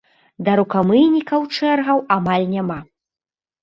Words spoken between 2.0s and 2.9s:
амаль няма.